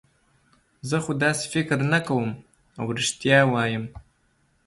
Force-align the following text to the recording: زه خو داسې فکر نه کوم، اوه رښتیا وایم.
زه 0.89 0.97
خو 1.03 1.11
داسې 1.23 1.45
فکر 1.53 1.77
نه 1.93 1.99
کوم، 2.07 2.27
اوه 2.79 2.91
رښتیا 2.99 3.39
وایم. 3.51 3.83